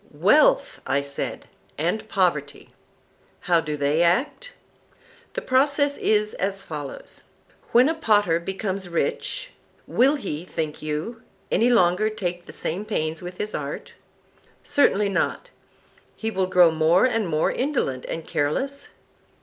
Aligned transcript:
Wealth, 0.09 0.81
I 0.87 1.01
said, 1.03 1.45
and 1.77 2.09
poverty. 2.09 2.69
How 3.41 3.61
do 3.61 3.77
they 3.77 4.01
act? 4.01 4.53
The 5.33 5.43
process 5.43 5.99
is 5.99 6.33
as 6.33 6.59
follows: 6.63 7.21
When 7.71 7.87
a 7.87 7.93
potter 7.93 8.39
becomes 8.39 8.89
rich, 8.89 9.51
will 9.85 10.15
he, 10.15 10.43
think 10.43 10.81
you, 10.81 11.21
any 11.51 11.69
longer 11.69 12.09
take 12.09 12.47
the 12.47 12.51
same 12.51 12.83
pains 12.83 13.21
with 13.21 13.37
his 13.37 13.53
art? 13.53 13.93
Certainly 14.63 15.09
not. 15.09 15.51
He 16.15 16.31
will 16.31 16.47
grow 16.47 16.71
more 16.71 17.05
and 17.05 17.27
more 17.27 17.51
indolent 17.51 18.05
and 18.05 18.25
careless? 18.25 18.89